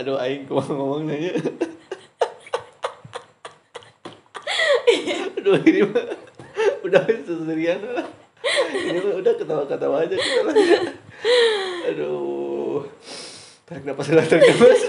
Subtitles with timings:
[0.00, 1.36] aduh aing kok ngomong nanya
[5.36, 6.08] aduh ini mah
[6.80, 8.08] udah seserian lah
[8.72, 10.40] ini mah udah ketawa-ketawa aja kita.
[10.40, 10.56] Lah
[11.92, 12.88] aduh.
[13.68, 14.88] Tarik napas tarik napas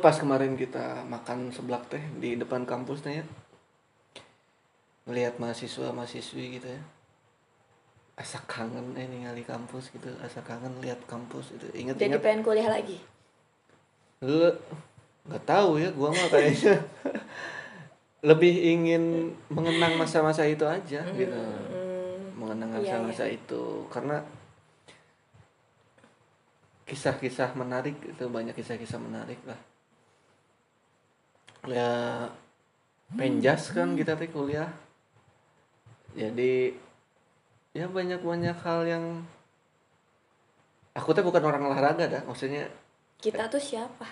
[0.00, 3.24] Pas kemarin kita makan seblak teh di depan kampus teh ya.
[5.04, 6.80] Melihat mahasiswa mahasiswi gitu ya.
[8.16, 12.40] Asa kangen eh ningali kampus gitu asa kangen lihat kampus itu inget Jadi inget pengen
[12.44, 13.00] kuliah lagi.
[14.20, 14.52] lu
[15.24, 16.76] nggak tahu ya gua mah kayaknya.
[18.28, 21.32] Lebih ingin mengenang masa-masa itu aja gitu.
[21.32, 23.88] Hmm, mengenang Iya, masa-masa itu.
[23.88, 24.20] Karena
[26.84, 29.69] kisah-kisah menarik itu banyak kisah-kisah menarik lah
[31.66, 31.90] ya
[33.12, 34.70] penjas kan kita teh kuliah
[36.16, 36.72] jadi
[37.70, 39.04] ya banyak-banyak hal yang
[40.94, 42.66] aku teh bukan orang olahraga dah maksudnya
[43.20, 44.08] kita tuh siapa?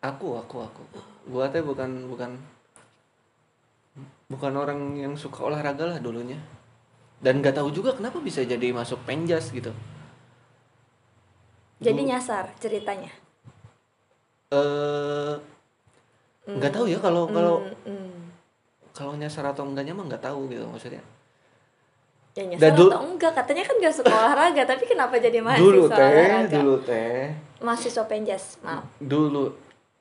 [0.00, 0.82] aku aku aku
[1.28, 2.38] gua teh bukan bukan
[4.30, 6.38] bukan orang yang suka olahraga lah dulunya
[7.18, 9.74] dan nggak tahu juga kenapa bisa jadi masuk penjas gitu
[11.78, 13.10] Jadi Dulu- nyasar ceritanya.
[14.50, 15.34] eh
[16.50, 18.12] nggak tahu ya kalau kalau Hmm, hmm.
[18.90, 21.04] kalau nyasar atau enggaknya mah nggak tahu gitu maksudnya
[22.32, 23.32] Ya nyasar dulu- atau enggak?
[23.34, 26.54] Katanya kan gak suka olahraga, tapi kenapa jadi mahasiswa dulu teh olahraga?
[26.54, 27.22] dulu teh
[27.58, 28.86] Mahasiswa penjas, maaf.
[28.96, 29.44] dulu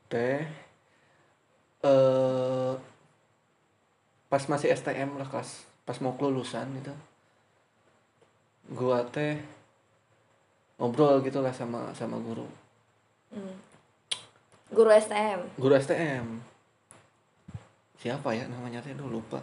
[0.08, 0.46] teh
[1.80, 2.74] eh
[4.28, 5.50] pas masih STM lah kelas
[5.82, 6.94] pas mau kelulusan gitu
[8.70, 9.40] gua teh
[10.78, 12.46] ngobrol gitu lah sama sama guru
[13.28, 13.56] Hmm.
[14.68, 15.40] Guru STM.
[15.56, 16.26] guru STM
[17.98, 19.42] siapa ya namanya teh Duh, lupa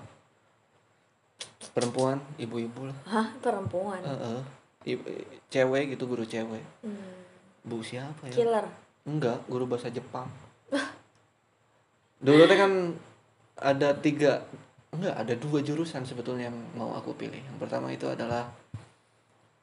[1.70, 3.98] perempuan ibu-ibu lah Hah, perempuan.
[3.98, 4.40] Heeh.
[4.86, 5.08] Ibu-
[5.48, 7.24] cewek gitu guru cewek Hmm.
[7.62, 8.66] bu siapa ya Killer.
[9.04, 10.28] enggak guru bahasa Jepang
[12.18, 12.72] dulu teh kan
[13.56, 14.44] ada tiga
[14.90, 18.48] enggak ada dua jurusan sebetulnya yang mau aku pilih yang pertama itu adalah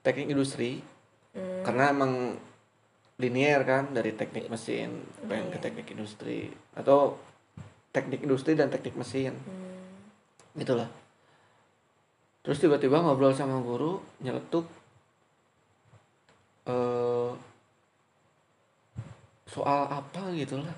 [0.01, 0.81] teknik industri
[1.31, 1.63] Hmm.
[1.63, 2.35] karena emang
[3.21, 4.89] linier kan dari teknik mesin
[5.23, 5.63] pengen ke Iya.
[5.63, 6.49] teknik industri.
[6.73, 7.21] Atau
[7.91, 9.37] teknik industri dan teknik mesin.
[9.37, 9.69] Hmm.
[10.51, 10.89] gitulah
[12.41, 14.67] terus tiba-tiba ngobrol sama guru nyeletuk
[16.65, 17.31] eh
[19.45, 20.75] soal apa gitu lah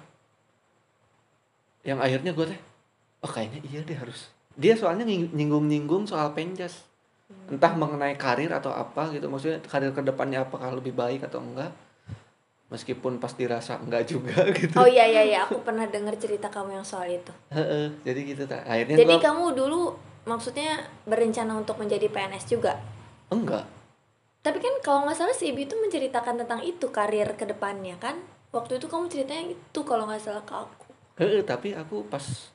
[1.81, 2.61] yang akhirnya gue teh
[3.21, 4.29] oh kayaknya iya deh harus.
[4.53, 6.83] Dia soalnya nying- nyinggung-nyinggung soal penjas.
[7.47, 9.25] Entah mengenai karir atau apa gitu.
[9.25, 11.71] Maksudnya karir ke depannya apakah lebih baik atau enggak
[12.73, 16.81] meskipun pas dirasa enggak juga gitu Oh iya iya iya, aku pernah dengar cerita kamu
[16.81, 17.29] yang soal itu.
[17.53, 19.81] Heeh, jadi gitu tak akhirnya Jadi gua kamu dulu
[20.25, 22.81] maksudnya berencana untuk menjadi PNS juga.
[23.29, 23.69] enggak
[24.44, 28.19] Tapi kan kalau nggak salah si Ibu itu menceritakan tentang itu karir ke depannya kan.
[28.51, 30.90] Waktu itu kamu ceritanya itu kalau nggak salah ke aku.
[31.22, 32.51] Heeh, tapi aku pas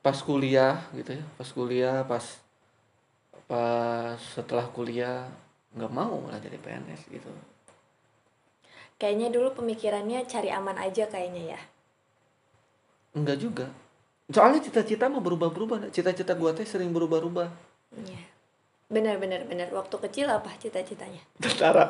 [0.00, 2.24] pas kuliah gitu ya, pas kuliah, pas
[3.44, 5.28] pas setelah kuliah
[5.76, 7.28] nggak mau lah jadi PNS gitu.
[9.00, 11.60] Kayaknya dulu pemikirannya cari aman aja kayaknya ya.
[13.16, 13.66] Enggak juga.
[14.28, 15.88] Soalnya cita-cita mah berubah-berubah.
[15.88, 17.48] Cita-cita gua teh sering berubah-ubah.
[17.96, 18.20] Iya.
[18.92, 19.72] Benar benar benar.
[19.72, 21.24] Waktu kecil apa cita-citanya?
[21.42, 21.88] Tentara.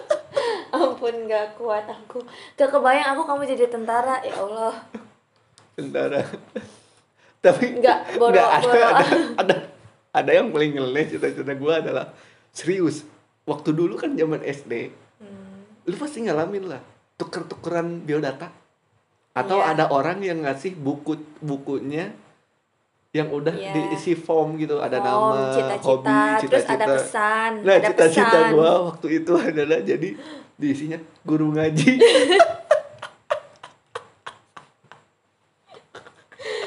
[0.76, 2.20] Ampun nggak kuat aku.
[2.60, 4.74] Gak kebayang aku kamu jadi tentara ya Allah.
[5.74, 6.20] Tentara.
[7.44, 9.04] tapi Nggak, bodoh, nggak, ada, ada,
[9.36, 9.56] ada
[10.14, 12.14] ada yang paling ngeles cita-cita gua adalah
[12.54, 13.02] serius.
[13.44, 15.03] Waktu dulu kan zaman SD.
[15.84, 16.80] Lu pasti ngalamin lah
[17.14, 18.48] tuker-tukeran biodata
[19.32, 19.70] atau Iya.
[19.72, 22.14] ada orang yang ngasih buku bukunya
[23.10, 23.70] yang udah Iya.
[23.72, 28.26] diisi form gitu ada Form, nama cita-cita, hobi terus cita-cita ada pesan, nah ada cita-cita
[28.32, 28.50] pesan.
[28.52, 30.08] gua waktu itu adalah jadi
[30.54, 31.90] diisinya guru ngaji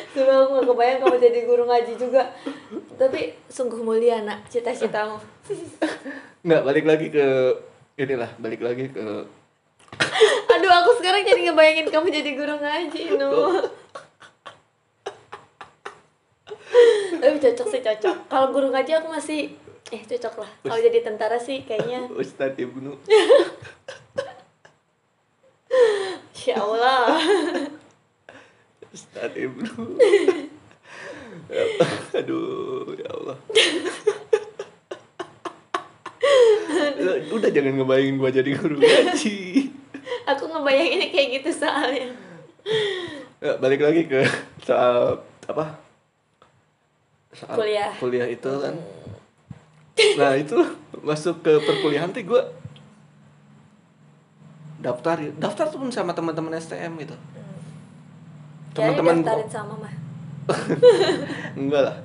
[0.09, 2.23] Coba aku gak kebayang kamu jadi guru ngaji juga
[2.97, 5.21] Tapi sungguh mulia nak cita-citamu
[6.41, 7.25] nggak balik lagi ke
[7.97, 9.25] inilah balik lagi ke
[10.53, 13.29] Aduh aku sekarang jadi ngebayangin kamu jadi guru ngaji no
[17.17, 18.29] Tapi cocok sih cocok.
[18.29, 19.57] Kalau guru ngaji aku masih
[19.87, 20.51] Eh cocok lah.
[20.67, 22.11] Kalau jadi tentara sih kayaknya.
[22.21, 22.91] Ustadz Ibnu.
[26.37, 27.17] Insya Allah
[28.93, 29.97] Ustadz Ibnu.
[32.13, 33.37] Aduh ya Allah
[37.29, 39.37] udah jangan ngebayangin gua jadi guru ngaji
[40.27, 42.11] Aku ngebayanginnya kayak gitu soalnya
[43.37, 44.25] Ya, balik lagi ke
[44.59, 45.77] soal apa?
[47.31, 47.93] Soal Kuliah.
[47.95, 48.75] Kuliah itu kan.
[50.17, 50.57] Nah, itu
[50.99, 52.43] masuk ke perkuliahan tuh gue
[54.77, 57.15] daftar daftar tuh pun sama teman-teman STM gitu.
[58.73, 59.93] Teman-teman gua- daftarin sama mah
[61.59, 61.95] Enggak lah.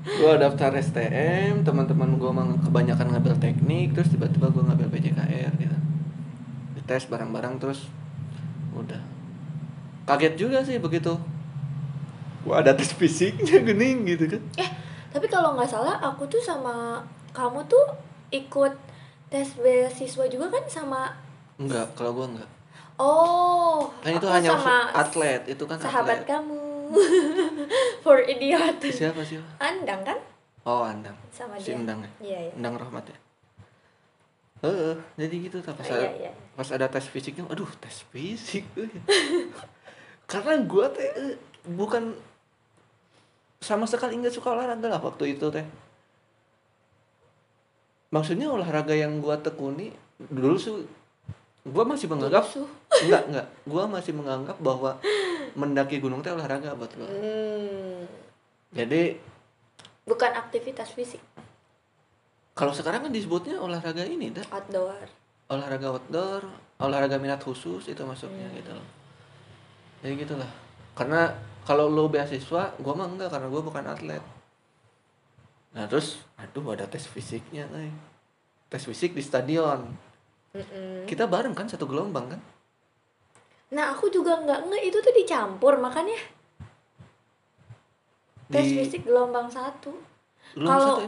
[0.00, 5.76] Gua daftar STM, teman-teman gua mah kebanyakan ngambil teknik, terus tiba-tiba gua ngambil PJKR gitu.
[6.74, 7.84] Dites barang-barang terus
[8.72, 9.00] udah.
[10.04, 11.14] Kaget juga sih begitu.
[12.40, 14.40] Wah, ada tes fisiknya gening gitu kan.
[14.56, 14.70] eh
[15.10, 16.96] tapi kalau nggak salah aku tuh sama
[17.30, 17.84] kamu tuh
[18.30, 18.72] ikut
[19.28, 21.12] tes beasiswa juga kan sama
[21.56, 22.48] Enggak, kalau gua enggak.
[22.96, 26.32] oh Kan itu hanya sama atlet, itu kan sahabat atlet.
[26.32, 26.62] kamu
[28.04, 29.38] for idiot Siapa sih?
[29.58, 30.18] andang kan
[30.60, 31.16] Oh, Andang.
[31.32, 32.10] sama Si dia Endang ya?
[32.20, 33.18] iya iya Endang Rahmat ya.
[34.60, 36.32] Heeh, jadi gitu tak pas Oh, ada, iya, iya.
[36.52, 38.68] pas ada tes fisiknya, aduh tes fisik.
[38.76, 38.92] eh.
[40.30, 42.12] Karena gua teh eh, bukan
[43.56, 45.64] sama sekali nggak suka olahraga lah waktu itu teh.
[48.10, 50.84] Maksudnya olahraga yang gua tekuni dulu tuh
[51.64, 52.44] gua masih menganggap
[53.00, 55.00] enggak enggak, gua masih menganggap bahwa
[55.54, 57.08] mendaki gunung teh olahraga buat gua.
[57.08, 58.04] Hmm,
[58.70, 59.18] Jadi
[60.04, 61.22] bukan aktivitas fisik
[62.54, 64.44] kalau sekarang kan disebutnya olahraga ini dah.
[64.52, 65.06] outdoor
[65.50, 66.42] olahraga outdoor,
[66.78, 68.58] olahraga minat khusus itu masuknya Hmm.
[68.58, 68.88] gitu loh.
[70.00, 70.50] Jadi gitulah.
[70.94, 71.34] Karena
[71.66, 74.22] kalau lo beasiswa, gua mah enggak karena gua bukan atlet.
[75.74, 77.90] Nah terus, aduh ada tes fisiknya, eh.
[78.70, 79.90] tes fisik di stadion.
[80.54, 81.06] Mm-mm.
[81.06, 82.40] Kita bareng kan satu gelombang kan?
[83.70, 86.18] Nah aku juga nggak nge itu tuh dicampur makanya
[88.50, 89.94] tes Di fisik gelombang satu
[90.58, 90.98] kalau-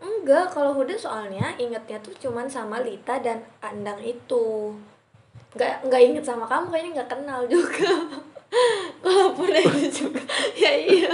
[0.00, 4.72] enggak kalau udah soalnya ingetnya tuh cuman sama Lita dan Andang itu
[5.50, 7.88] nggak nggak inget sama kamu kayaknya nggak kenal juga
[9.04, 10.20] walaupun itu juga
[10.54, 11.12] ya iya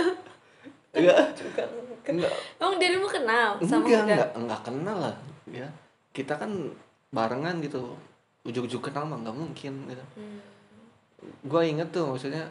[0.97, 2.09] Enggak, juga enggak.
[2.09, 5.17] enggak, emang dirimu kenal sama enggak, Huda enggak, enggak kenal lah.
[5.45, 5.69] Ya,
[6.11, 6.49] kita kan
[7.13, 7.93] barengan gitu.
[8.43, 10.05] Ujuk-ujuk kenal mah nggak mungkin gitu.
[10.17, 10.41] Hmm.
[11.43, 12.47] Gua inget tuh maksudnya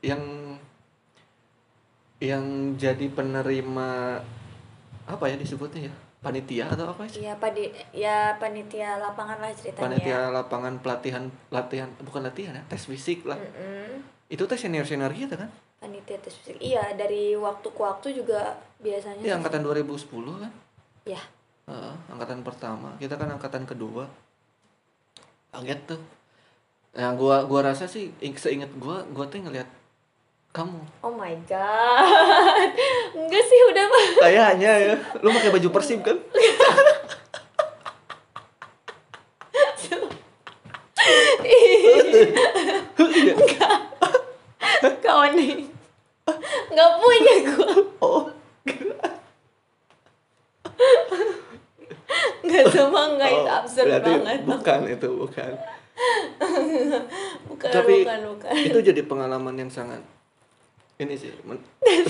[0.00, 0.20] yang
[2.20, 2.44] yang
[2.76, 4.20] jadi penerima
[5.06, 9.80] apa ya disebutnya ya panitia atau apa sih Iya, padi ya panitia lapangan lah ceritanya.
[9.88, 14.04] panitia lapangan pelatihan latihan bukan latihan ya tes fisik lah Mm-mm.
[14.28, 15.48] itu tes senior senior kita kan
[15.80, 16.60] Panitia tes fisik.
[16.60, 19.24] Iya, dari waktu ke waktu juga biasanya.
[19.24, 19.96] Iya angkatan 2010
[20.36, 20.52] kan
[21.08, 21.16] Ya.
[21.64, 24.04] Heeh, angkatan pertama kita kan angkatan kedua
[25.50, 26.00] kaget tuh
[26.90, 29.66] nah gua gua rasa sih ing- seingat gua gua tuh ngeliat
[30.50, 32.66] kamu Oh my god.
[33.16, 34.06] Enggak sih udah mah.
[34.18, 36.18] kayaknya ya lu pakai baju persib kan
[45.00, 45.66] Kau nih.
[46.70, 47.70] Enggak punya gua.
[48.00, 48.22] oh
[52.40, 54.40] Enggak sama enggak itu Oh, absurd berarti banget.
[54.44, 55.52] bukan itu bukan
[57.60, 58.52] Bukan, Tapi- bukan, bukan.
[58.64, 60.00] itu jadi pengalaman yang sangat
[60.96, 61.60] ini sih men-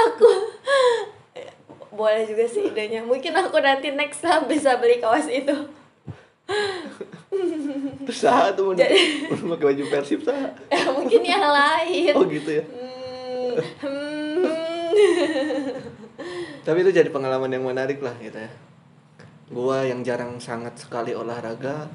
[0.00, 0.28] Aku
[1.92, 3.00] boleh juga sih idenya.
[3.00, 5.54] Mungkin aku nanti next time bisa beli kaos itu.
[8.02, 8.82] terus sah tuh mau
[9.54, 12.10] pakai baju persib sah Ya, mungkin yang lain.
[12.10, 14.42] oh gitu ya Hmm, hmm.
[16.60, 18.50] tapi itu jadi pengalaman yang menarik lah gitu ya
[19.48, 21.86] gua yang jarang sangat sekali olahraga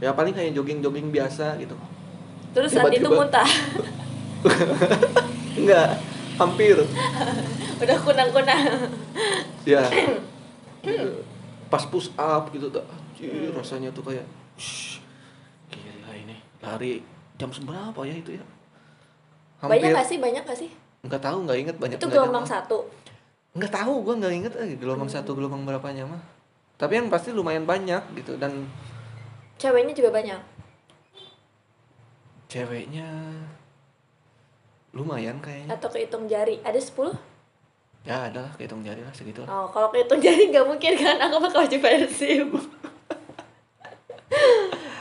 [0.00, 1.76] ya paling kayak jogging jogging biasa gitu
[2.50, 3.46] Terus saat itu muntah.
[5.54, 6.00] enggak
[6.34, 6.76] hampir
[7.80, 8.64] Udah kunang-kunang.
[9.62, 9.84] ya
[11.72, 14.26] pas push up gitu tuh anjir, rasanya tuh kayak
[14.56, 14.98] "Shh,
[15.68, 17.04] gila ini lari
[17.36, 18.44] jam seberapa ya itu ya
[19.60, 20.16] Banyak gak sih?
[20.16, 20.70] Banyak gak sih?
[21.00, 22.84] nggak tahu nggak inget banyak Itu gelombang satu.
[23.50, 25.16] nggak tahu gua nggak inget eh, gelombang Hmm.
[25.16, 26.20] satu gelombang berapanya mah
[26.76, 28.68] tapi yang pasti lumayan banyak gitu dan
[29.60, 30.40] Ceweknya juga banyak.
[32.50, 33.06] ceweknya
[34.90, 36.58] lumayan kayaknya Atau kehitung jari.
[36.64, 37.14] Ada 10?
[38.00, 41.20] ya ada lah kehitung jari lah segitu lah Oh, kalau kehitung jari nggak mungkin kan
[41.20, 42.48] aku pakai baju Persib.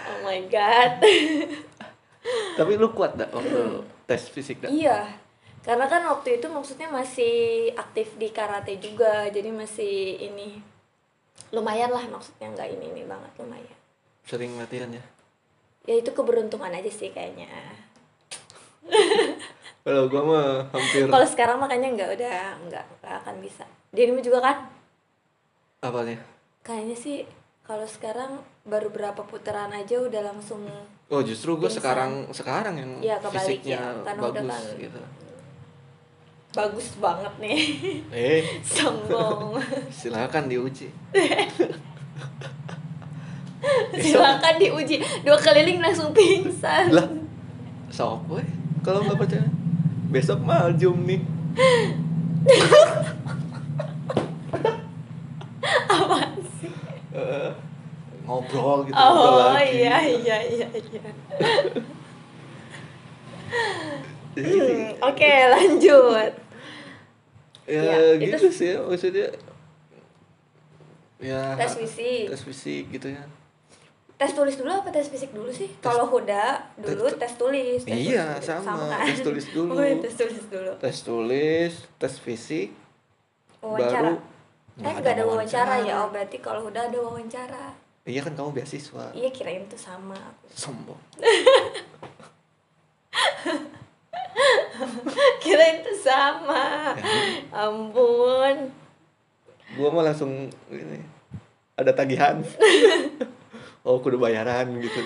[0.03, 0.99] oh my god.
[2.59, 5.07] tapi lu kuat dah waktu tes fisik dah iya.
[5.63, 10.59] Karena kan waktu itu maksudnya masih aktif di karate juga, jadi masih ini
[11.49, 13.78] lumayan lah maksudnya nggak ini ini banget lumayan.
[14.29, 15.01] Sering latihan ya?
[15.83, 17.49] Ya itu keberuntungan aja sih kayaknya.
[19.81, 23.65] kalau gua mah hampir Kalau sekarang makanya nggak udah nggak akan bisa.
[23.89, 24.57] Dirimu juga kan?
[25.79, 26.19] apanya
[26.59, 27.17] Kayaknya sih
[27.63, 30.67] kalau sekarang baru berapa putaran aja udah langsung
[31.07, 35.01] oh justru gue sekarang sekarang yang Iya, kebalik fisiknya ya, karena udah bagus kan- gitu.
[36.49, 37.59] Bagus banget nih.
[38.11, 38.41] Eh.
[38.75, 39.55] Sombong.
[39.87, 40.91] Silakan diuji
[43.95, 44.95] silakan diuji.
[45.21, 46.89] Dua keliling langsung pingsan.
[46.89, 47.07] Lah
[47.89, 48.43] sok gue
[48.79, 49.47] kalau nggak percaya?
[50.09, 51.21] Besok maljum nih.
[55.89, 56.17] Apa
[56.59, 56.71] sih?
[57.11, 57.51] Eh,
[58.23, 59.73] ngobrol gitu ngobrol oh lagi.
[59.75, 61.01] iya iya iya iya.
[64.29, 66.31] Hmm, oke lanjut.
[67.67, 69.27] Ya Ya, itu- gitu sih ya, maksudnya.
[71.19, 72.31] Ya tes fisik.
[72.31, 73.25] tes fisik gitu ya
[74.19, 75.71] tes tulis dulu apa tes fisik dulu sih?
[75.79, 78.45] Kalau Huda dulu tes, tulis tes Iya, tulis.
[78.45, 78.75] sama.
[78.91, 79.07] kan?
[79.07, 79.71] Tes tulis dulu.
[79.71, 80.71] oh, tes tulis dulu.
[80.75, 82.67] Tes tulis tes fisik
[83.59, 84.11] wawancara.
[84.11, 84.19] baru
[84.79, 85.93] eh nggak ada wawancara ya?
[85.99, 87.71] oh berarti kalau Huda ada wawancara.
[88.03, 89.11] Iya kan kamu beasiswa.
[89.11, 90.15] Iya kirain tuh sama.
[90.15, 90.99] Aku sombong.
[95.39, 96.95] Kirain tuh sama.
[96.95, 97.03] Ya,
[97.63, 98.71] ampun.
[99.75, 100.31] Gua mah langsung
[100.69, 100.99] ini
[101.75, 102.39] ada tagihan
[103.83, 105.01] oh kudu bayaran gitu.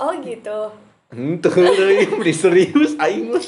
[0.00, 0.72] Oh gitu.
[1.12, 1.48] Ente
[2.18, 3.44] beri serius aing mah.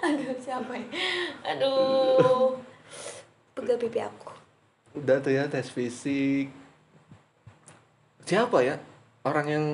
[0.00, 0.86] aduh siapa ya?
[1.54, 2.58] Aduh.
[3.54, 4.30] Pegal pipi aku.
[4.94, 6.50] Udah tuh ya tes fisik.
[8.26, 8.78] Siapa ya?
[9.26, 9.66] Orang yang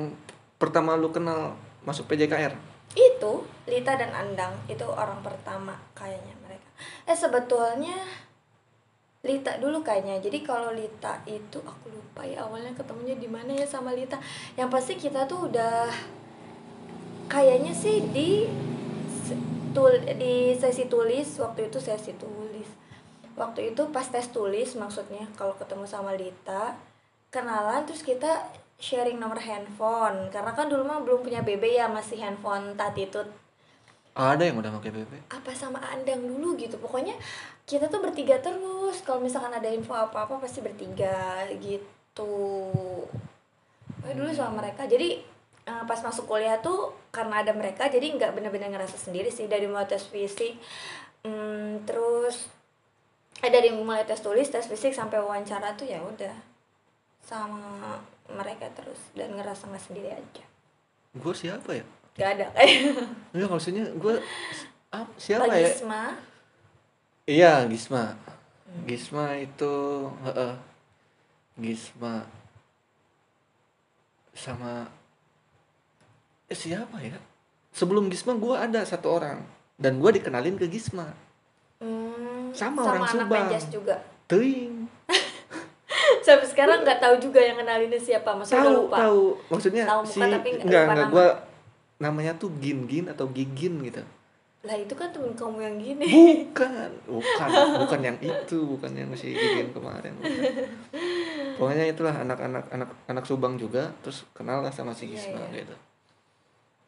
[0.56, 2.76] pertama lu kenal masuk PJKR?
[2.96, 3.32] itu
[3.68, 4.56] Lita dan Andang.
[4.66, 6.32] Itu orang pertama kayaknya
[7.11, 7.97] eh sebetulnya
[9.26, 10.23] Lita dulu kayaknya.
[10.23, 14.23] Jadi kalau Lita itu aku lupa ya awalnya ketemunya di mana ya sama Lita.
[14.54, 15.90] Yang pasti kita tuh udah
[17.26, 18.47] kayaknya sih di
[19.75, 22.71] tul di sesi tulis waktu itu sesi tulis.
[23.37, 26.78] Waktu itu pas tes tulis maksudnya kalau ketemu sama Lita
[27.35, 28.47] kenalan terus kita
[28.78, 30.30] sharing nomor handphone.
[30.30, 33.26] Karena kan dulu mah belum punya BB ya masih handphone tatitut
[34.16, 35.12] Ada yang udah pakai PP?
[35.28, 36.80] apa sama Andang dulu gitu.
[36.80, 37.12] Pokoknya
[37.68, 39.04] kita tuh bertiga terus.
[39.04, 42.64] Kalau misalkan ada info apa apa pasti bertiga gitu.
[44.00, 44.88] Pokoknya dulu sama mereka.
[44.88, 45.20] Jadi
[45.68, 49.52] eh, pas masuk kuliah tuh karena ada mereka jadi nggak bener-bener ngerasa sendiri sih.
[49.52, 50.56] Dari mulai tes fisik
[51.20, 52.49] hmm, terus
[53.44, 56.32] eh dari mulai tes tulis tes fisik sampai wawancara tuh ya udah.
[57.20, 58.00] Sama
[58.32, 60.44] mereka terus dan ngerasa nggak sendiri aja.
[61.12, 61.85] Gue siapa ya?
[62.16, 62.96] Gak ada kayak
[63.37, 64.14] Enggak maksudnya gue
[64.90, 65.68] ah, siapa ya?
[65.68, 66.02] Gisma
[67.26, 68.14] Iya Gisma.
[68.87, 69.75] Gisma itu
[70.23, 70.54] heeh.
[71.58, 72.23] Gisma
[74.30, 74.87] sama
[76.46, 77.18] eh, siapa ya?
[77.75, 79.42] Sebelum Gisma gue ada satu orang
[79.75, 81.11] dan gue dikenalin ke Gisma.
[81.82, 83.49] Hmm, Sama orang anak Subang.
[83.68, 83.96] Juga.
[84.30, 84.87] Ting.
[86.26, 88.96] Sampai sekarang nggak tahu juga yang kenalinnya siapa, maksudnya Tahu lupa.
[89.02, 91.26] tahu maksudnya Tahu si muka tapi nggak enggak enggak gue
[91.96, 94.04] namanya tuh Gin Gin atau Gigin gitu.
[94.66, 96.06] Lah itu kan temen kamu yang gini.
[96.50, 97.48] Bukan, bukan,
[97.86, 100.12] bukan yang itu, bukan yang si Gigin kemarin.
[100.18, 100.34] bukan.
[101.56, 105.64] Pokoknya itulah anak-anak anak anak Subang juga, terus kenal lah sama si Gisma iya.
[105.64, 105.76] gitu.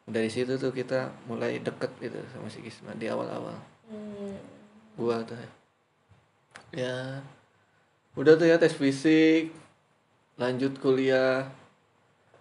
[0.09, 3.57] Dari situ tuh kita mulai deket gitu sama si Gisma di awal-awal.
[3.89, 4.37] Hmm.
[4.93, 5.39] Gua tuh
[6.69, 7.17] ya
[8.13, 9.49] udah tuh ya tes fisik,
[10.37, 11.49] lanjut kuliah.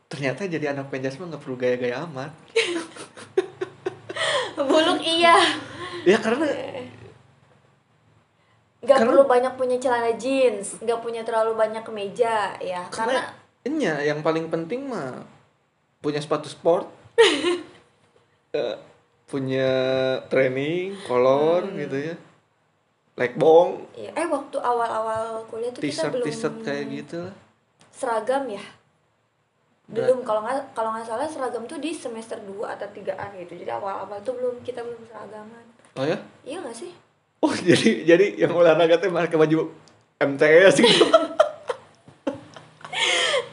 [0.08, 2.32] Ternyata jadi anak penjas mah nggak perlu gaya-gaya amat.
[4.58, 5.38] Buluk iya.
[6.02, 6.42] Ya karena
[8.78, 12.80] Nggak Karena- perlu banyak punya celana jeans, nggak punya terlalu banyak kemeja ya.
[12.88, 13.20] karena Karena
[13.66, 15.18] Enya yang paling penting mah
[15.98, 16.86] punya sepatu sport,
[18.54, 18.76] eh,
[19.26, 19.68] punya
[20.30, 21.76] training, kolor Hmm.
[21.76, 22.14] gitu ya,
[23.18, 27.34] like bong, ya, eh waktu awal-awal kuliah tuh kita t-shirt belum t-shirt kayak gitu lah.
[27.90, 28.62] seragam ya.
[29.88, 33.56] Belum kalau nggak kalau nggak salah seragam tuh di semester 2 atau 3-an gitu.
[33.56, 35.64] Jadi awal-awal tuh belum kita belum seragaman.
[35.96, 36.20] Oh ya?
[36.44, 36.92] Iya nggak sih?
[37.40, 39.72] Oh jadi jadi yang olahraga teh pakai baju
[40.20, 41.04] MTS gitu.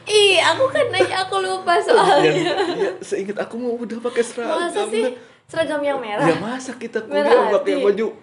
[0.06, 2.30] Ih, aku kan nanya aku lupa soalnya.
[2.78, 4.70] ya, seingat aku mau udah pakai seragam.
[4.70, 5.18] Masa sih
[5.50, 6.22] seragam yang merah?
[6.22, 8.14] Ya masa kita kuliah pakai baju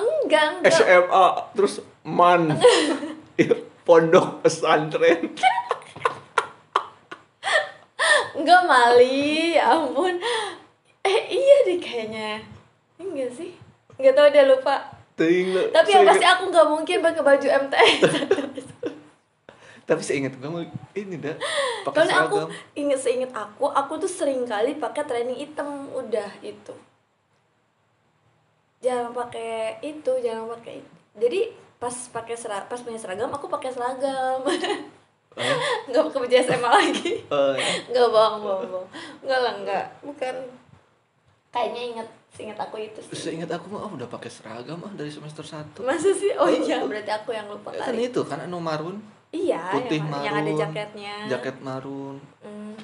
[0.00, 0.72] Enggak, enggak.
[0.72, 1.26] SMA
[1.58, 1.74] terus
[2.06, 2.54] man
[3.40, 3.56] Ya,
[3.88, 5.32] pondok pesantren.
[8.40, 10.16] Enggak Mali, ya ampun.
[11.00, 12.40] Eh iya deh kayaknya.
[12.96, 13.52] Enggak sih?
[13.94, 14.76] Enggak tahu udah lupa.
[15.12, 18.00] Ting, lo- Tapi yang seingat- pasti aku nggak mungkin pakai baju MTS.
[19.82, 21.34] Tapi seingat kamu ini dah
[21.82, 22.50] pakai Soalnya aku seragam.
[22.72, 26.70] inget seinget aku, aku tuh sering kali pakai training hitam udah itu.
[28.80, 30.90] Jangan pakai itu, jangan pakai itu.
[31.18, 31.40] Jadi
[31.76, 34.40] pas pakai seragam pas punya seragam aku pakai seragam?
[35.90, 37.12] nggak pakai baju SMA lagi.
[37.30, 37.70] Oh, ya.
[37.90, 38.88] nggak bohong bohong bohong.
[39.22, 39.84] Nggak lah nggak.
[40.02, 40.34] Bukan.
[41.50, 42.08] Kayaknya inget
[42.40, 43.34] inget aku itu sih.
[43.34, 46.32] Seingat aku mah oh, udah pakai seragam ah dari semester 1 masa sih?
[46.40, 48.08] Oh iya berarti aku yang lupa kan kali.
[48.08, 48.96] itu kan anu marun?
[49.30, 51.14] Iya putih yang, marun yang ada jaketnya.
[51.28, 52.16] jaket marun.
[52.40, 52.74] Hmm.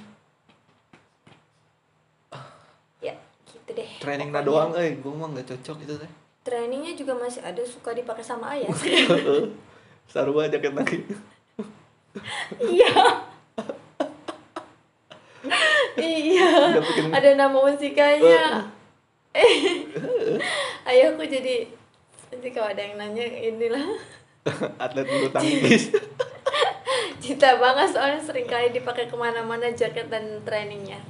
[3.01, 3.15] ya
[3.49, 3.89] gitu deh.
[3.97, 6.13] Training Pokoknya doang eh gue mah nggak cocok itu teh
[6.47, 8.71] trainingnya juga masih ada suka dipakai sama ayah.
[10.13, 11.03] Sarua jaket lagi
[12.61, 12.93] iya.
[15.97, 16.51] Iya.
[17.13, 18.69] Ada nama musikanya.
[20.89, 21.69] Ayahku jadi
[22.33, 23.85] nanti kalau ada yang nanya inilah.
[24.83, 25.93] Atlet bulu tangkis.
[27.23, 31.01] Cinta banget soalnya sering kali dipakai ke mana-mana jaket dan trainingnya.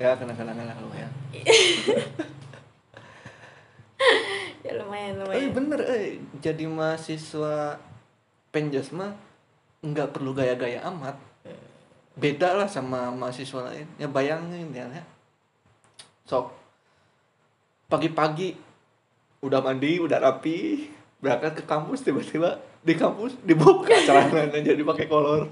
[0.00, 1.08] Ya kena kenangan lah lu ya
[4.64, 5.50] ya lumayan eh lumayan.
[5.52, 6.06] bener eh.
[6.40, 7.76] Jadi mahasiswa
[8.48, 9.12] penjas mah
[9.80, 11.16] nggak perlu gaya-gaya amat.
[12.20, 13.88] Beda lah sama mahasiswa lain.
[13.96, 15.04] Ya bayangin ya, ya.
[16.28, 16.54] sok
[17.90, 18.54] pagi-pagi
[19.42, 20.86] udah mandi udah rapi
[21.18, 25.50] berangkat ke kampus tiba-tiba di kampus dibuka celananya jadi pakai kolor.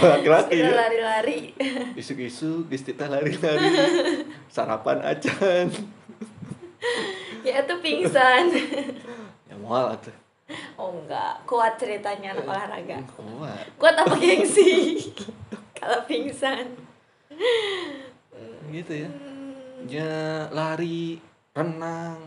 [0.00, 0.72] Laki-laki ya.
[0.72, 1.52] lari-lari.
[1.92, 3.68] Isu-isu istitah lari-lari.
[4.48, 5.68] Sarapan acan
[7.46, 8.48] ya itu pingsan.
[9.44, 10.27] Ya mual tuh
[10.80, 11.44] oh enggak.
[11.44, 12.96] Kuat ceritanya anak olahraga.
[13.10, 13.64] kuat.
[13.76, 14.96] Kuat apa gengsi?
[15.72, 16.66] Kalau pingsan.
[18.68, 19.10] Gitu ya.
[19.84, 20.14] Ya
[20.50, 21.16] lari
[21.52, 22.18] renang.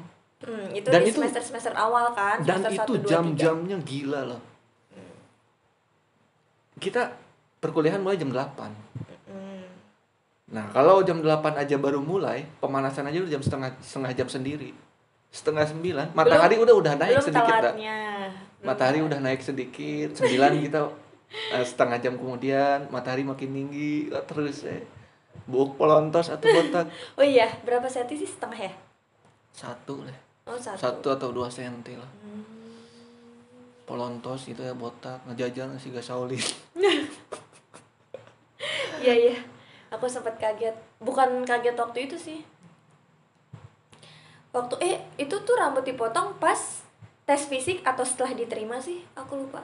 [0.41, 2.41] Hmm, itu Dan di itu- semester semester awal kan?
[2.41, 4.41] dan semester itu jam-jamnya gila loh.
[6.77, 7.13] Kita
[7.57, 8.73] perkuliahan mulai jam 8
[9.23, 9.63] Hmm.
[10.49, 14.73] nah kalau jam 8 aja baru mulai pemanasan aja udah jam setengah setengah jam sendiri
[15.31, 16.07] setengah sembilan.
[16.11, 17.97] Matahari udah udah naik belum sedikit dah telatnya.
[18.59, 19.07] Belum matahari telat.
[19.09, 20.09] udah naik sedikit.
[20.19, 20.81] Sembilan kita
[21.55, 24.83] eh, setengah jam kemudian matahari makin tinggi terus eh
[25.47, 26.91] buk pelontos atau botak.
[27.19, 28.73] Oh iya berapa senti sih setengah ya?
[29.55, 30.17] Satu lah
[30.51, 32.11] oh satu, satu atau dua senti lah.
[32.21, 32.43] Hmm.
[33.87, 35.23] pelontos gitu ya botak.
[35.31, 36.39] Ngejajal sih gak Shaolin
[39.03, 39.35] iya iya.
[39.91, 40.75] Aku sempat kaget.
[41.03, 42.39] Bukan kaget waktu itu sih
[44.51, 46.83] waktu eh itu tuh rambut dipotong pas
[47.23, 49.03] tes fisik atau setelah diterima sih?
[49.15, 49.63] Aku lupa.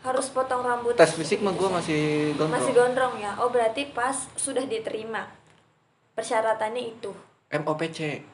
[0.00, 0.96] Harus potong rambut.
[0.96, 2.00] Tes fisik mah gue masih
[2.34, 2.56] gondrong.
[2.56, 3.36] Masih gondrong ya.
[3.36, 5.28] Oh berarti pas sudah diterima.
[6.16, 7.12] Persyaratannya itu.
[7.50, 8.24] MOPC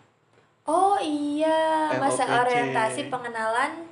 [0.67, 1.91] oh iya.
[1.97, 3.87] Masa orientasi pengenalan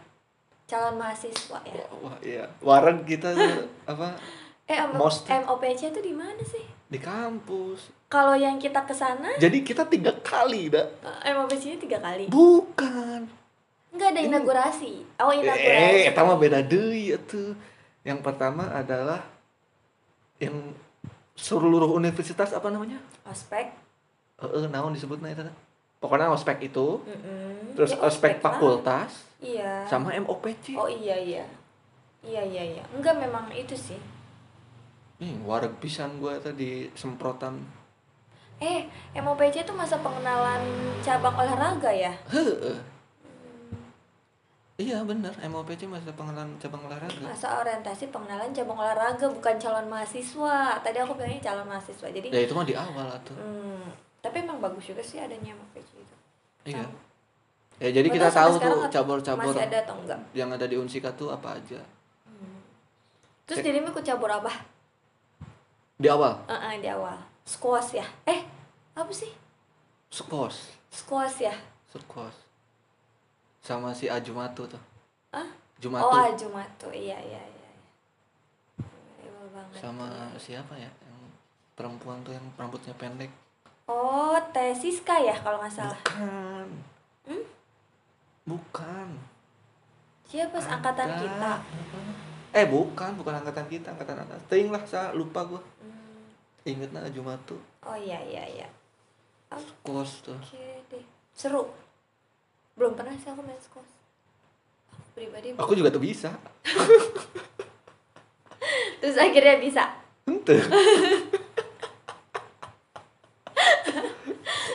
[0.67, 1.87] calon mahasiswa ya.
[2.03, 2.45] Wah iya.
[2.61, 4.19] Warung kita tuh apa?
[4.67, 6.67] Eh MOPC itu di mana sih?
[6.91, 10.87] Di kampus kalau yang kita ke sana jadi kita tiga kali dah
[11.21, 13.27] eh, MOPC nya tiga kali bukan
[13.91, 14.93] Enggak ada inaugurasi.
[15.19, 16.11] Oh, eh inaugurasi.
[16.11, 17.55] eta mah beda deui atuh
[18.03, 19.23] yang pertama adalah
[20.37, 20.75] yang
[21.33, 23.71] seluruh universitas apa namanya Ospek.
[24.37, 25.47] Heeh, naon disebutnya itu
[26.03, 27.79] pokoknya ospek itu Mm-mm.
[27.79, 28.43] terus Ya, ospek lah.
[28.45, 29.87] fakultas Iya.
[29.87, 31.47] sama MOPC Oh iya iya.
[32.19, 32.83] Iya iya iya.
[32.91, 34.01] Enggak memang itu sih.
[35.17, 37.63] Ih, wareg pisan gua tadi semprotan
[38.65, 38.81] Eh,
[39.15, 40.65] MOPC itu masa pengenalan
[41.05, 42.09] cabang olahraga ya?
[42.27, 42.81] Heeh.
[44.75, 47.23] Iya bener, MOPC masa pengenalan cabang olahraga.
[47.23, 50.81] Masa orientasi pengenalan cabang olahraga bukan calon mahasiswa.
[50.81, 52.09] Tadi aku bilangnya calon mahasiswa.
[52.09, 53.37] Jadi Ya itu mah di awal tuh.
[53.37, 53.85] hmm,
[54.19, 56.17] tapi emang bagus juga sih adanya MOPC itu.
[56.67, 56.83] Iya.
[56.83, 56.99] Sama.
[57.77, 60.19] Ya jadi kita tahu tuh cabur-cabur Masih ada atau enggak?
[60.33, 61.79] yang ada di Unsika tuh apa aja.
[63.45, 63.65] Terus Eh.
[63.67, 64.51] dirimu ikut cabur apa?
[65.95, 67.15] Di awal, Eh, eh, di awal.
[67.45, 68.07] Squash ya?
[68.25, 68.41] Eh,
[68.95, 69.31] apa sih?
[70.09, 71.55] squash, Squash ya?
[71.91, 72.39] squash.
[73.59, 74.79] Sama si Ajumatu tuh.
[75.35, 75.47] Hah?
[75.81, 76.87] Jumatu Oh, Ajumatu.
[76.91, 77.71] Iya, iya, iya.
[79.19, 79.75] Iya banget.
[79.81, 80.87] sama siapa ya?
[80.87, 81.19] Yang
[81.75, 83.33] perempuan tuh yang rambutnya pendek.
[83.91, 85.99] Oh, Teh Siska ya kalau nggak salah.
[85.99, 86.69] Bukan.
[87.27, 87.45] Hmm?
[88.47, 89.09] Bukan.
[90.25, 91.21] Siapa angkatan Ada.
[91.21, 91.53] kita?
[92.55, 94.41] Eh bukan, bukan angkatan kita, angkatan atas.
[94.47, 95.59] Ting lah, saya lupa gua.
[95.83, 96.23] Hmm.
[96.63, 97.59] Ingetnya Ajumatu.
[97.83, 98.69] Oh iya iya iya.
[99.53, 100.39] Squash tuh.
[100.39, 101.05] Oke deh.
[101.35, 101.69] Seru.
[102.75, 103.93] Belum pernah sih aku main squash.
[104.91, 105.55] Aku pribadi.
[105.55, 105.63] belum.
[105.63, 106.33] Aku juga tuh bisa.
[109.05, 109.83] Terus akhirnya bisa.
[110.25, 110.57] Ente.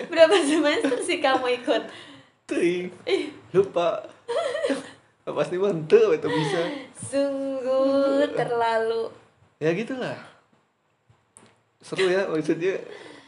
[0.10, 1.84] Berapa semester sih kamu ikut?
[2.46, 2.92] Ting.
[3.52, 4.06] Lupa.
[5.26, 6.62] Pasti mantep itu bisa.
[6.98, 9.10] Sungguh terlalu.
[9.62, 10.18] Ya gitulah.
[11.82, 12.78] Seru ya maksudnya.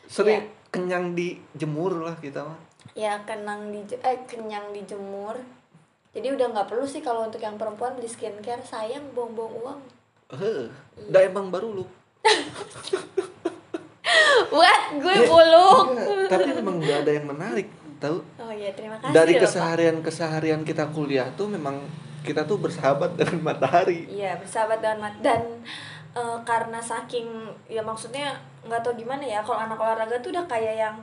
[0.06, 0.61] Sering Iya.
[0.72, 2.56] Kenyang di jemur lah kita mah.
[2.92, 5.36] Ya kenang di eh kenyang dijemur.
[6.12, 9.80] jadi udah nggak perlu sih kalau untuk yang perempuan beli skincare sayang buang-buang uang
[10.30, 10.68] Heh,
[11.08, 11.86] dah emang baru lu
[14.52, 14.82] What?
[14.94, 15.86] Gue buluk.
[15.96, 19.14] Iya, tapi memang nggak ada yang menarik tahu Oh iya, terima kasih.
[19.14, 19.44] dari loh, Pak.
[19.48, 21.80] keseharian keseharian kita kuliah tuh memang
[22.22, 25.42] kita tuh bersahabat dengan matahari Iya, bersahabat dengan mat dan
[26.16, 27.28] eh, karena saking
[27.72, 30.96] ya maksudnya nggak tahu gimana ya kalau anak olahraga tuh udah kayak yang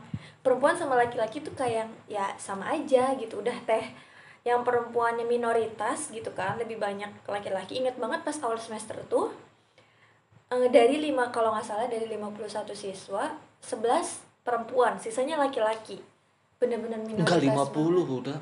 [0.45, 3.43] perempuan sama laki-laki tuh kayak yang ya sama aja gitu.
[3.43, 3.85] Udah teh
[4.47, 7.83] yang perempuannya minoritas gitu kan lebih banyak laki-laki.
[7.83, 9.35] Inget banget pas awal semester tuh
[10.55, 16.01] eh, dari lima kalau nggak salah dari 51 siswa 11 perempuan sisanya laki-laki.
[16.59, 18.39] Bener-bener minoritas enggak 50 banget udah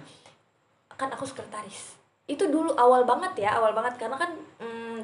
[0.97, 1.95] kan aku sekretaris.
[2.25, 4.01] Itu dulu awal banget ya awal banget.
[4.01, 4.33] Karena kan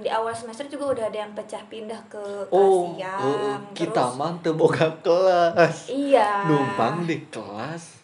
[0.02, 4.14] di awal semester juga udah ada yang pecah pindah ke oh Kasiang heeh, kita terus
[4.16, 5.86] mah teu boga kelas.
[5.86, 6.44] Iya.
[6.44, 8.02] Numpang di kelas.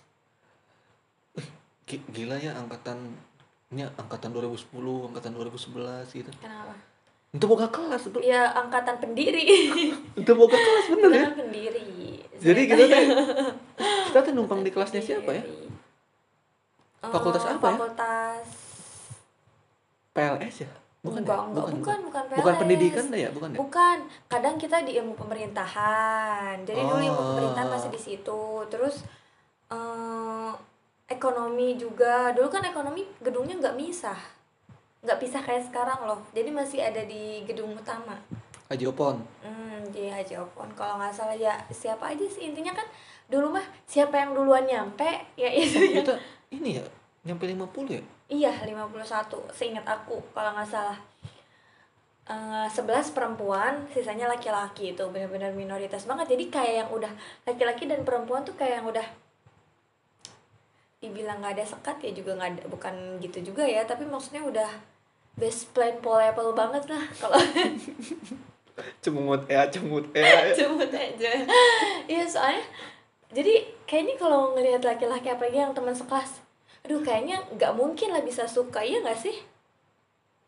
[1.84, 4.70] Gi- gila ya angkatannya angkatan 2010
[5.08, 6.30] angkatan 2011 gitu.
[6.38, 6.72] Kenapa?
[7.28, 8.20] Itu boga kelas bro.
[8.20, 9.44] Ya angkatan pendiri.
[10.20, 11.16] Itu boga kelas bener ya?
[11.22, 11.88] Angkatan pendiri.
[12.34, 13.04] Jadi kita teh
[14.08, 15.42] kita teh numpang di kelasnya siapa ya.
[17.00, 17.74] Fakultas Eh, apa ya?
[17.74, 18.46] fakultas
[20.10, 21.46] PLS ya bukan enggak, ya?
[21.46, 22.60] enggak, bukan, bukan, bukan PLS.
[22.60, 26.54] pendidikan deh ya bukan ya Bukan, kadang kita di ilmu pemerintahan.
[26.62, 27.26] Jadi dulu ilmu Oh.
[27.32, 28.40] pemerintahan masih di situ.
[28.66, 29.06] Terus
[29.68, 30.50] eh,
[31.06, 32.32] ekonomi juga.
[32.32, 34.18] Dulu kan ekonomi gedungnya nggak misah,
[35.00, 36.20] nggak pisah kayak sekarang loh.
[36.30, 38.18] Jadi masih ada di gedung utama.
[38.68, 40.68] Haji Opon Hmm, di Haji Opon.
[40.74, 42.84] Kalau nggak salah ya siapa aja sih intinya kan
[43.24, 46.14] dulu mah siapa yang duluan nyampe ya itu oh, yang kita
[46.50, 46.84] ini ya
[47.24, 50.98] nyampe 50 ya Iya, 51 seingat aku kalau nggak salah.
[52.28, 56.36] Eh, 11 perempuan, sisanya laki-laki itu benar-benar minoritas banget.
[56.36, 57.12] Jadi kayak yang udah
[57.48, 59.06] laki-laki dan perempuan tuh kayak yang udah
[60.98, 64.66] dibilang nggak ada sekat ya juga nggak ada bukan gitu juga ya tapi maksudnya udah
[65.38, 67.38] best plan polepel banget lah kalau
[69.02, 71.32] cemungut ya cemut ya cemut aja
[72.10, 72.66] iya soalnya
[73.30, 76.42] jadi kayaknya kalau ngelihat laki-laki apalagi yang teman sekelas
[76.88, 79.36] aduh kayaknya nggak mungkin lah bisa suka iya nggak sih?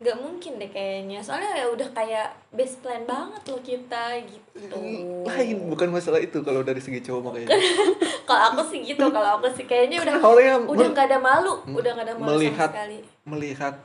[0.01, 4.73] Nggak mungkin deh kayaknya soalnya ya udah kayak best plan banget loh kita gitu.
[5.21, 7.53] Lain bukan masalah itu kalau dari segi cowok makanya.
[8.25, 11.91] Kalau aku sih gitu kalau aku sih kayaknya udah yang udah nggak ada malu udah
[11.93, 12.97] nggak ada malu melihat- sama sekali.
[13.27, 13.75] melihat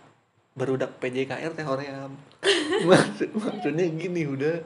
[0.55, 2.15] berudak PJKR teh Hoream
[2.89, 4.63] Maksud, maksudnya gini udah.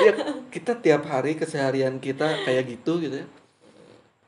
[0.00, 0.12] Ya
[0.54, 3.26] kita tiap hari keseharian kita kayak gitu gitu ya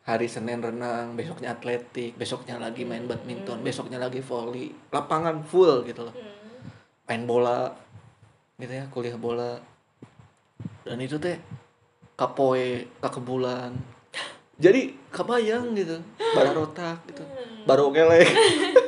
[0.06, 4.70] hari Senin renang besoknya atletik besoknya lagi main badminton besoknya lagi volley.
[4.94, 6.14] Lapangan full gitu loh.
[6.14, 6.34] Hmm.
[7.06, 7.74] main bola
[8.56, 9.58] gitu ya kuliah bola.
[10.86, 11.36] Dan itu teh
[12.14, 13.74] kapoe kakebulan.
[14.56, 17.26] Jadi kebayang gitu bara rotak gitu.
[17.66, 18.30] Baru kelek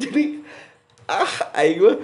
[0.00, 0.44] jadi
[1.10, 1.94] ah aing gue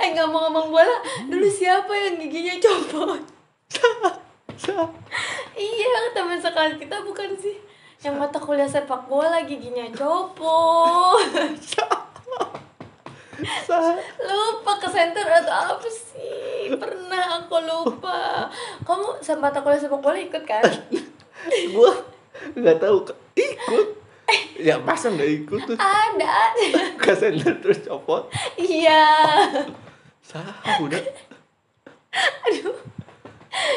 [0.00, 0.96] eh nggak mau ngomong bola
[1.30, 3.22] dulu siapa yang giginya copot
[5.56, 7.56] iya teman sekelas kita bukan sih.
[8.00, 11.20] Yang mata kuliah sepak bola giginya copot
[14.20, 16.72] lupa ke center atau apa sih?
[16.76, 18.48] Pernah aku lupa.
[18.84, 20.64] Kamu sama mata kuliah sepak bola ikut kan?
[21.72, 21.92] Gue
[22.56, 23.04] nggak tahu
[23.36, 23.86] ikut?
[24.60, 25.76] Ya masa nggak ikut tuh?
[25.76, 26.56] Ada.
[27.02, 28.28] Ke center terus copot?
[28.56, 29.04] Iya.
[30.24, 31.00] Sah udah.
[32.48, 32.89] Aduh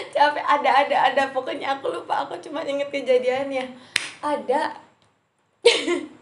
[0.09, 1.23] capek ada ada ada.
[1.29, 3.65] Pokoknya aku lupa aku cuma inget kejadiannya.
[4.19, 4.77] Ada.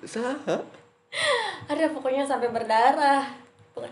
[0.04, 0.38] Sah
[1.66, 3.26] ada pokoknya sampai berdarah.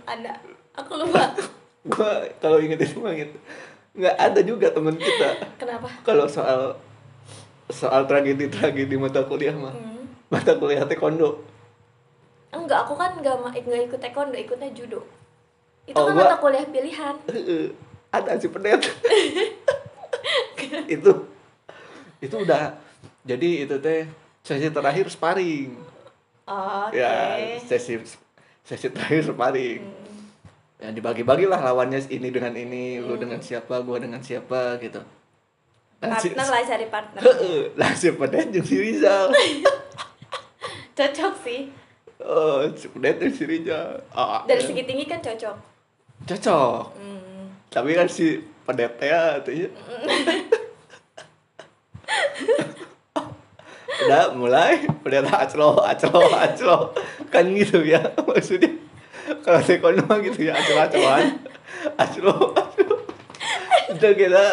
[0.05, 0.33] Ada.
[0.75, 1.33] Aku lupa.
[1.81, 3.37] Gue kalau inget itu gitu
[3.89, 5.29] nggak ada juga temen kita.
[5.57, 5.89] Kenapa?
[6.03, 6.77] Kalau soal
[7.67, 9.73] soal tragedi tragedi mata kuliah mah.
[9.73, 10.05] Hmm.
[10.29, 11.41] mata kuliah taekwondo
[12.49, 15.01] enggak aku kan enggak ma- enggak ikut taekwondo ikutnya judo.
[15.85, 17.15] Itu Oh, kan gua- mata kuliah pilihan
[18.09, 18.81] ada si pedet.
[20.89, 21.13] Itu.
[22.19, 22.75] Itu udah
[23.23, 24.03] jadi itu teh
[24.43, 25.71] sesi terakhir sparring.
[26.43, 26.97] Oke.
[26.97, 27.11] Ya
[27.63, 28.01] sesi
[28.61, 29.81] sesi terakhir sparring.
[29.85, 30.07] Hmm.
[30.79, 35.03] ya dibagi-bagilah lawannya ini dengan ini lu dengan siapa gua dengan siapa gitu.
[35.99, 37.21] Nah, si- partner lah cari partner.
[37.75, 39.27] Lah si pedet jeung si Rizal.
[40.97, 41.67] Cocok sih.
[42.23, 43.99] Oh si pedet jeung si Rizal.
[44.15, 45.55] Ah, dari segi tinggi kan cocok.
[46.23, 46.83] Cocok.
[46.95, 47.28] Hmm.
[47.69, 49.13] Tapi kan si pedet teh
[49.45, 49.69] tuh ya.
[54.05, 54.89] Udah mulai.
[55.05, 56.75] Pedet aclo aclo aclo.
[57.29, 58.73] Kan gitu ya maksudnya.
[59.45, 61.37] Kalau taekwondo mah gitu ya aclo acloan
[61.97, 62.95] aclo aclo.
[63.93, 64.45] Itu kita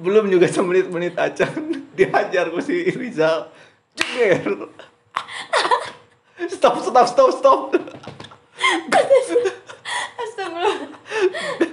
[0.00, 1.84] belum juga semenit menit acan.
[1.92, 3.52] Dihajar ku si Rizal.
[3.94, 4.72] Jeger.
[6.48, 7.60] Stop stop stop stop
[10.14, 10.78] Astagfirullah.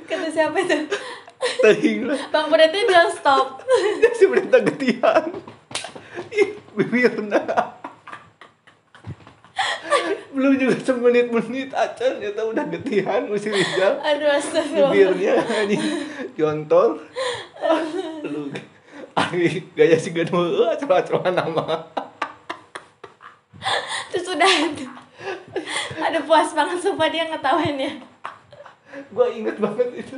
[0.10, 0.77] Kata siapa itu?
[1.62, 3.65] tadi Bang itu bilang stop.
[4.17, 5.34] si berita getian
[6.77, 7.41] bibirna
[10.32, 14.91] belum juga semenit-menit acan ternyata udah getihan si Rizal Aduh astagfirullah.
[14.93, 15.34] bibirnya
[15.67, 15.77] ini
[16.39, 17.04] jontol
[18.23, 18.54] lu
[19.12, 21.84] Ari gaya si gedung acel-acelan nama
[24.08, 24.51] Terus udah
[26.04, 27.92] Aduh puas banget sumpah dia ngetawainnya.
[29.10, 30.18] gua inget banget itu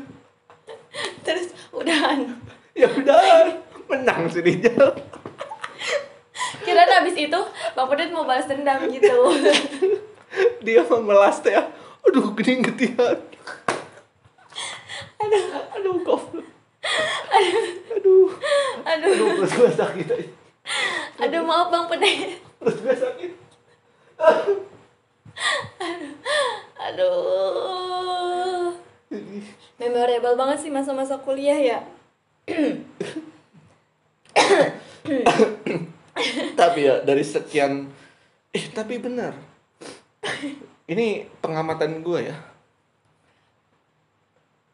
[1.21, 2.25] Terus udahan.
[2.73, 3.53] ya udah
[3.85, 4.93] menang si Rizal
[6.59, 7.39] Kira habis itu
[7.73, 9.13] Bang Pudet mau balas dendam gitu.
[10.65, 11.53] dia memelas teh
[12.03, 13.19] aduh gini getihan
[15.19, 16.47] Aduh, aduh goblok
[17.29, 18.27] aduh aduh,
[18.83, 20.29] aduh perut gua sakit aja.
[21.19, 22.41] aduh maaf Bang Pudet.
[22.57, 23.31] perut gua sakit
[26.93, 28.69] Aduh.
[29.77, 31.79] Memorable banget sih masa-masa kuliah ya.
[36.53, 37.89] tapi ya dari sekian
[38.53, 39.33] eh tapi benar
[40.85, 42.37] ini pengamatan gue ya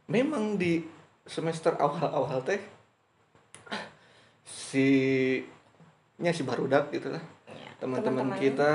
[0.06, 0.84] memang di
[1.24, 2.60] semester awal-awal teh
[4.46, 4.88] si
[6.20, 8.42] nya si barudak gitu lah Iya, teman-teman teman-teman.
[8.44, 8.72] kita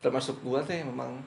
[0.00, 1.20] termasuk gua teh memang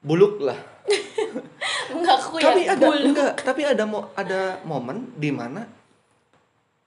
[0.00, 0.58] buluk lah
[1.92, 2.74] Mengaku tapi ya.
[2.74, 3.04] ada bulu.
[3.10, 5.64] enggak tapi ada mo ada momen di mana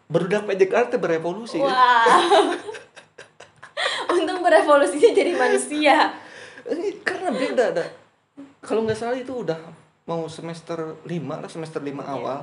[0.06, 1.72] barudak PJKR teh berevolusi kan?
[1.72, 2.52] Wow.
[4.12, 6.12] Untung berevolusinya jadi manusia.
[6.64, 7.86] Ini karena beda ada.
[8.60, 9.56] Kalau nggak salah itu udah
[10.04, 12.04] mau semester 5 lah, semester 5 Iya.
[12.04, 12.40] awal.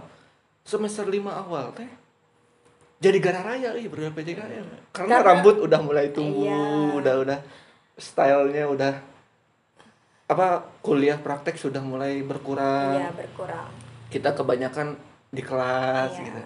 [0.64, 1.84] Semester 5 awal teh.
[2.98, 4.66] Jadi gara raya ih berbeda PJKR.
[4.90, 6.96] Karena, Karena- rambut udah mulai tumbuh, Iya.
[6.96, 7.38] udah udah
[7.94, 8.92] stylenya udah
[10.28, 13.00] apa kuliah praktek sudah mulai berkurang.
[13.00, 13.72] Iya, berkurang.
[14.08, 14.92] Kita kebanyakan
[15.28, 16.24] di kelas Iya.
[16.28, 16.40] gitu.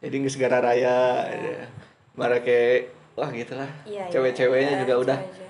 [0.00, 1.28] Jadi nggak segara raya.
[1.28, 1.68] ya.
[2.16, 3.68] Marah kayak wah gitu lah.
[3.84, 4.12] Iya, iya.
[4.12, 5.46] Cewek-ceweknya Iya, juga udah cewek-cewek.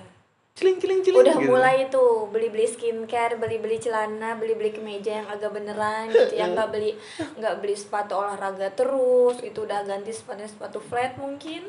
[0.59, 1.49] ciling ciling ciling Udah gitu.
[1.49, 6.99] mulai tuh beli-beli skincare, beli-beli celana, beli-beli kemeja yang agak beneran gitu, yang nggak beli
[7.39, 11.63] nggak beli sepatu olahraga terus, itu udah ganti sepatu sepatu flat mungkin.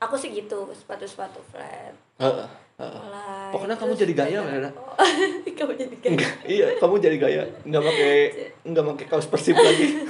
[0.00, 1.92] Aku sih gitu, sepatu-sepatu flat.
[2.16, 2.50] Heeh, heeh.
[2.78, 3.50] Mulai.
[3.50, 4.70] Pokoknya kamu jadi gaya, Lena.
[4.70, 5.02] Oh,
[5.58, 6.10] kamu jadi gaya.
[6.14, 7.42] Enggak, iya, kamu jadi gaya.
[7.66, 8.14] Enggak pakai
[8.70, 10.06] enggak pakai kaos Persib lagi.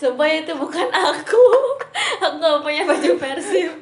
[0.00, 1.44] Sumpah itu bukan aku.
[2.24, 3.72] Aku gak punya baju persib.